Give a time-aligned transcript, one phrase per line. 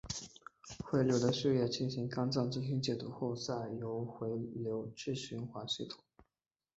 [0.83, 6.03] 回流的血液进入肝脏进行解毒后再由回流至循环系统。